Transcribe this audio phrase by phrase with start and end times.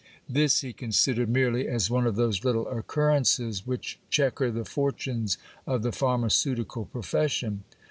[0.27, 5.83] This he considered merely as one of those little occurrences which chequer the fortunes of
[5.83, 7.63] the pharmaceutical profession.